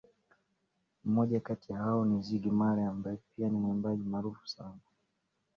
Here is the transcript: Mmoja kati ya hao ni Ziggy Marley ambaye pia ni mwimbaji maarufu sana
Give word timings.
Mmoja 1.05 1.39
kati 1.39 1.71
ya 1.73 1.77
hao 1.79 2.05
ni 2.05 2.21
Ziggy 2.23 2.49
Marley 2.51 2.85
ambaye 2.85 3.17
pia 3.35 3.49
ni 3.49 3.57
mwimbaji 3.57 4.03
maarufu 4.03 4.47
sana 4.47 4.77